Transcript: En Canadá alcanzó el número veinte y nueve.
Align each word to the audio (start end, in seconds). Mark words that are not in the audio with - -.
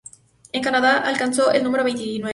En 0.51 0.63
Canadá 0.63 0.97
alcanzó 0.97 1.51
el 1.51 1.63
número 1.63 1.83
veinte 1.83 2.01
y 2.03 2.17
nueve. 2.17 2.29